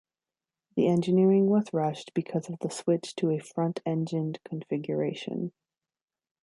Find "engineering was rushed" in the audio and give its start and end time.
0.87-2.15